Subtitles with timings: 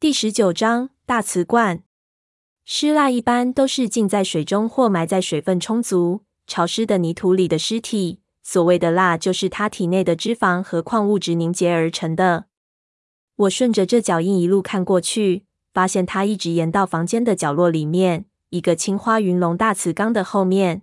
[0.00, 1.82] 第十九章大瓷罐。
[2.64, 8.22] 尸蜡一般都是浸在水中或埋在水分充足、潮湿的泥土里的尸体。
[8.42, 12.46] 所谓的蜡，就是它体内的脂肪和矿物质凝结而成的。
[13.36, 15.44] 我顺着这脚印一路看过去，
[15.74, 20.80] 发现它一直延到房间的角落里面，一个青花云龙大瓷缸的后面。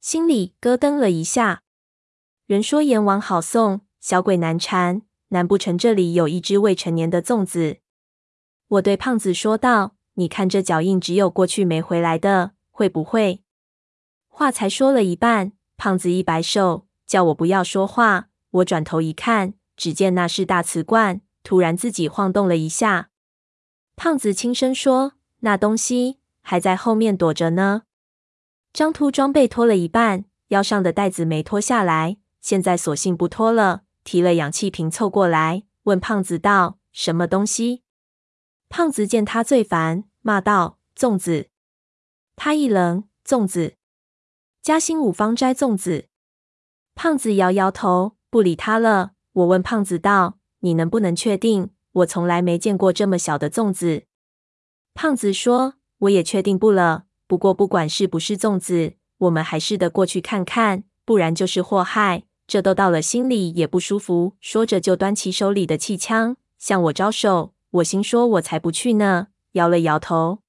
[0.00, 1.62] 心里咯噔了一下。
[2.48, 7.78] 人说阎王好送，小鬼难缠，难不成这里有一只未成年的粽子？
[8.68, 13.42] 我对胖子说道：“你看这脚印，只有过去没回来的，会不会？”
[14.28, 18.28] 话才说了一半，胖子一摆手，叫我不要说话。
[18.50, 23.10] 我转头一看，只见那是大瓷罐，突然自己晃动了一下。
[23.94, 27.82] 胖子轻声说：“那东西还在后面躲着呢。”
[28.74, 37.84] 张秃装备脱了一半，腰上的带子没脱下来，现在索性不脱了，提了氧气瓶凑过来，问胖子道：“什么东西？”
[38.68, 41.48] 胖子见他最烦，骂道：“粽子！”
[42.36, 43.74] 他一愣：“粽子？
[44.62, 46.08] 嘉兴五芳斋粽子？”
[46.94, 49.12] 胖子摇摇头，不理他了。
[49.32, 51.70] 我问胖子道：“你能不能确定？
[51.92, 54.04] 我从来没见过这么小的粽子。”
[54.94, 57.04] 胖子说：“我也确定不了。
[57.26, 62.24] 不过不管是不是粽子，我们还是得过去看看，不然就是祸害。
[62.46, 67.52] 这都到了心里也不舒服。”说着就端起手里的气枪向我招手。
[67.76, 70.40] 我心说：“我才不去呢！”摇了摇头。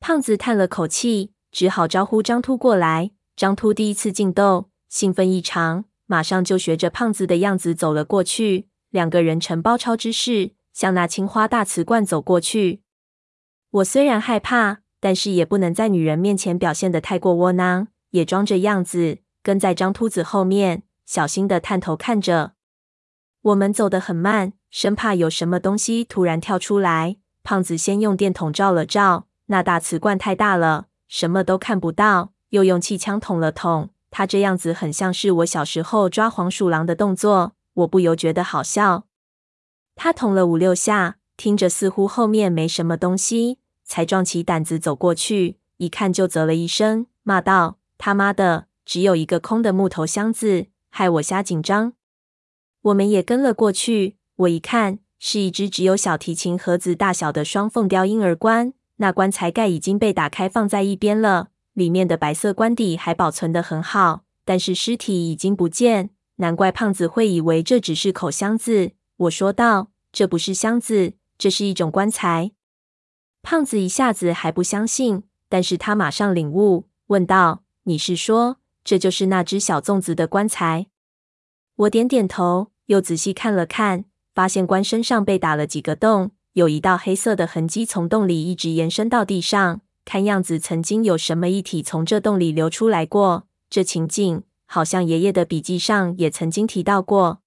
[0.00, 3.12] 胖子叹了口气，只好招呼张秃过来。
[3.34, 8.68] 张秃第一次进斗，兴奋异常，马上就学着胖子的样子走了过去。
[8.90, 12.82] 两个人呈包抄之势，向那青花大瓷罐走过去。
[13.70, 22.52] 我虽然害怕，但是也不能在女人面前表现得太过窝囊，也装着样子跟在张秃子后面，小心地探头看着。
[23.42, 24.54] 我们走得很慢。
[24.78, 27.16] 生怕有什么东西突然跳出来。
[27.42, 32.34] 胖子先用电筒照了照，那大瓷罐太大了，什么都看不到。
[32.50, 39.06] 又用气枪捅了捅，他这样子很像是我小时候抓黄鼠狼的动作，我不由觉得好笑。
[39.94, 51.94] 他捅了五六下，听着似乎后面没什么东西，才壮起胆子走过去，一看就啧了一声，骂道：“他妈的，只有一个空的木头箱子，害我瞎紧张。”
[52.82, 54.18] 我们也跟了过去。
[54.36, 58.74] 我一看，是一只只有小提琴盒子大小的双凤雕婴儿棺。
[58.96, 66.10] 那棺材盖已经被打开，放在一边了，里面的白色棺底还保存得很好，但是尸体已经不见。
[66.36, 68.92] 难怪胖子会以为这只是口箱子。
[69.16, 72.52] 我说道：“这不是箱子，这是一种棺材。”
[73.42, 80.88] 胖子一下子还不相信，但是他马上领悟，问道：“你是说，这就是那只小粽子的棺材？”
[81.76, 84.04] 我点点头，又仔细看了看。
[84.36, 93.46] 发现棺身上被打了几个洞，有一道黑色的痕迹从洞里一直延伸到地上，看样子曾经有什么液体从这洞里流出来过。
[93.70, 97.40] 这情景好像爷爷的笔记上也曾经提到过。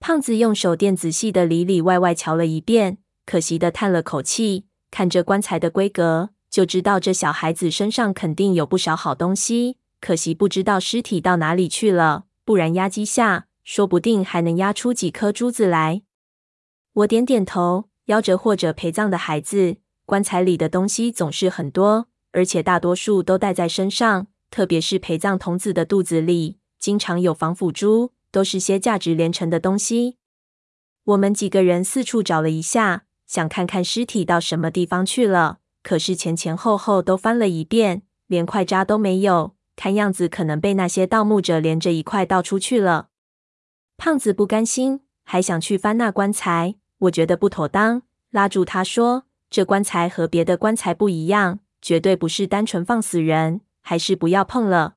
[0.00, 13.46] 胖子用手电仔细的里里外外瞧了一遍，可惜的叹了口气，看这棺材的规格，就知道这小孩子身上肯定有不少好东西，可惜不知道尸体到哪里去了，不然压几下。
[13.64, 16.02] 说不定还能压出几颗珠子来。
[16.94, 24.26] 我点点头，夭折或者陪葬的孩子，棺材里的东西总是很多，而且大多数都带在身上。
[24.50, 30.18] 特别是陪葬童子的肚子里，经常有防腐珠，都是些价值连城的东西。
[31.04, 39.54] 我们几个人四处找了一下，想看看尸体到什么地方去了，可是前前后后都翻了一遍，连块渣都没有。
[39.74, 43.08] 看样子可能被那些盗墓者连着一块盗出去了。
[44.04, 46.74] 胖子不甘心，还想去翻那棺材。
[46.98, 54.96] 我觉得不妥当，拉住他说：“这棺材和别的棺材不一样，绝对不是单纯放死人，还是不要碰了。”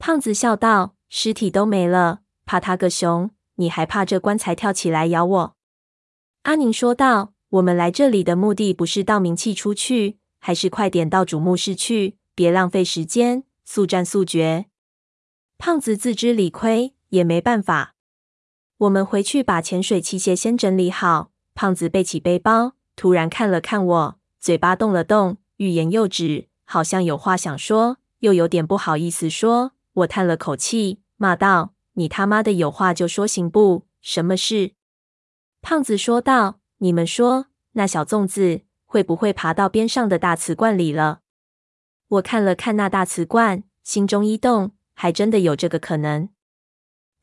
[0.00, 3.32] 胖子笑道：“尸体都没了，怕他个熊！
[3.56, 5.56] 你还怕这棺材跳起来咬我？”
[6.44, 14.64] 阿宁说道：“我们来这里的目的不是盗冥器出去，还是快点到主墓室去，别浪费时间，速战速决。”
[15.58, 17.92] 胖子自知理亏，也没办法。
[18.78, 21.30] 我们回去把潜水器械先整理好。
[21.54, 29.72] 胖子背起背包，突然看了看我，嘴巴动了动，欲言又止，好像有话想说，又有点不好意思说。
[29.94, 33.86] 我叹了口气，骂道：“你他妈的有话就说行不？
[34.02, 34.72] 什么事？”
[35.62, 41.20] 胖子说道：“你们说，那小粽子会不会爬到边上的大瓷罐里了？”
[42.08, 46.28] 我看了看那大瓷罐，心中一动，还真的有这个可能。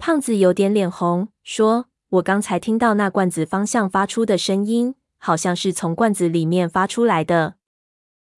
[0.06, 1.86] 胖子有点脸红，说
[2.20, 7.56] ：“我刚才听到那罐子方向发出的声音，好像是从罐子里面发出来的。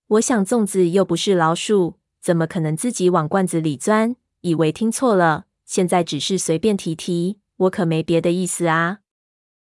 [0.09, 4.15] 我想粽子又不是老鼠，怎么可能自己往罐子里钻？
[4.41, 8.99] 以为听错了，现在只是随便提提，我可没别的意思啊。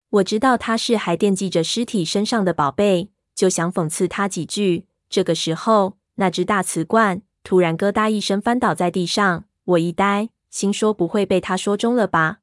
[0.09, 4.87] 我知道他是还惦记着尸体身上的宝贝，就想讽刺他几句。
[5.07, 12.37] 这个时候，那只大瓷罐突然咯嗒一声翻倒在地上，我一呆，心说不会被他说中了吧？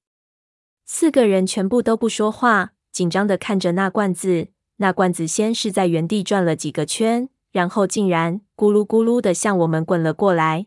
[0.85, 4.49] 四个人全部都不说话，紧张的看着那罐子。
[4.77, 10.67] 那罐子先是在原地转了几个圈，然后竟然咕噜咕噜的向我们滚了过来。